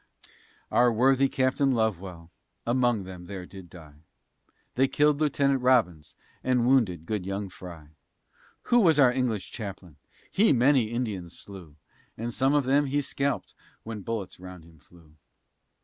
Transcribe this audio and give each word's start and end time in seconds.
Our 0.71 0.91
worthy 0.91 1.29
Captain 1.29 1.73
Lovewell 1.73 2.31
among 2.65 3.03
them 3.03 3.25
there 3.25 3.45
did 3.45 3.69
die, 3.69 3.99
They 4.73 4.87
killed 4.87 5.21
Lieutenant 5.21 5.61
Robbins, 5.61 6.15
and 6.43 6.65
wounded 6.65 7.05
good 7.05 7.23
young 7.23 7.49
Frye, 7.49 7.89
Who 8.63 8.79
was 8.79 8.97
our 8.97 9.11
English 9.13 9.51
Chaplain; 9.51 9.97
he 10.31 10.53
many 10.53 10.85
Indians 10.85 11.37
slew, 11.37 11.75
And 12.17 12.33
some 12.33 12.55
of 12.55 12.65
them 12.65 12.87
he 12.87 12.99
scalp'd 12.99 13.53
when 13.83 14.01
bullets 14.01 14.39
round 14.39 14.63
him 14.63 14.79
flew. 14.79 15.13